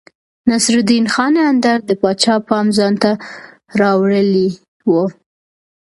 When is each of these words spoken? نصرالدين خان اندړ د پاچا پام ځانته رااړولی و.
نصرالدين 0.49 1.05
خان 1.13 1.33
اندړ 1.49 1.77
د 1.85 1.91
پاچا 2.01 2.35
پام 2.47 2.65
ځانته 2.77 3.11
رااړولی 3.79 4.49
و. 4.89 4.91